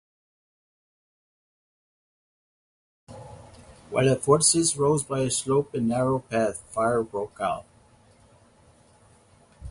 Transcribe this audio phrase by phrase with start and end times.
[3.91, 7.67] While the force rose by a slope and narrow path, fire broke out...